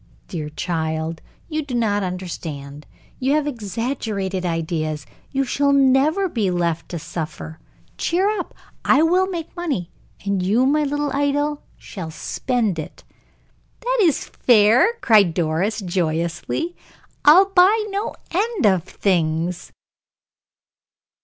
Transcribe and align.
"Dear 0.27 0.49
child, 0.49 1.21
you 1.47 1.63
do 1.63 1.75
not 1.75 2.01
understand. 2.01 2.87
You 3.19 3.33
have 3.35 3.45
exaggerated 3.45 4.47
ideas. 4.47 5.05
You 5.29 5.43
shall 5.43 5.71
never 5.73 6.27
be 6.27 6.49
left 6.49 6.89
to 6.89 6.97
suffer. 6.97 7.59
Cheer 7.99 8.27
up. 8.39 8.55
I 8.83 9.03
will 9.03 9.27
make 9.27 9.55
money, 9.55 9.91
and 10.25 10.41
you, 10.41 10.65
my 10.65 10.83
little 10.85 11.11
idol, 11.13 11.61
shall 11.77 12.09
spend 12.09 12.79
it!" 12.79 13.03
"That 13.81 13.99
is 14.01 14.25
fair," 14.25 14.89
cried 15.01 15.35
Doris, 15.35 15.81
joyously. 15.81 16.75
"I'll 17.23 17.51
buy 17.51 17.85
no 17.91 18.15
end 18.33 18.65
of 18.65 18.83
things." 18.85 19.71